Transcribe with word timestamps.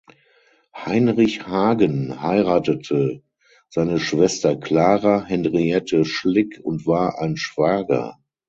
Heinrich 0.75 1.45
Hagen 1.45 2.23
heiratete 2.23 3.21
seine 3.69 3.99
Schwester 3.99 4.55
Klara 4.55 5.23
Henriette 5.25 6.05
Schlick 6.05 6.59
und 6.63 6.87
war 6.87 7.19
ein 7.21 7.37
Schwager. 7.37 8.17